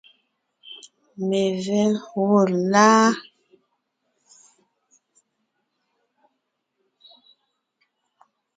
Mevɛ́ 1.29 1.85
gwɔ́ 2.09 2.41
láa? 2.71 3.07